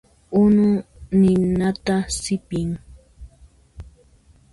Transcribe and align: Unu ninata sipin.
Unu 0.43 0.67
ninata 1.19 1.97
sipin. 2.19 2.69